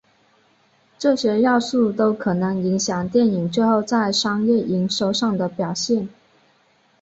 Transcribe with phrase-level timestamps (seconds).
[0.97, 6.09] 这些要素都可能影响电影最后在商业营收上的表现。